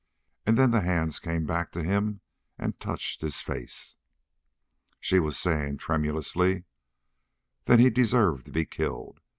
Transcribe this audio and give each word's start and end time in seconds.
And 0.47 0.57
then 0.57 0.71
the 0.71 0.81
hands 0.81 1.19
came 1.19 1.45
back 1.45 1.71
to 1.73 1.83
him 1.83 2.21
and 2.57 2.75
touched 2.79 3.21
his 3.21 3.39
face. 3.39 3.97
She 4.99 5.19
was 5.19 5.37
saying 5.37 5.77
tremulously: 5.77 6.63
"Then 7.65 7.77
he 7.77 7.91
deserved 7.91 8.47
to 8.47 8.51
be 8.51 8.65
killed. 8.65 9.19